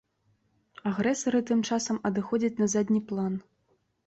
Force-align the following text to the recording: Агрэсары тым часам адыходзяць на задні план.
Агрэсары 0.91 1.41
тым 1.49 1.59
часам 1.69 2.01
адыходзяць 2.11 2.53
на 2.63 2.71
задні 2.77 3.01
план. 3.13 3.39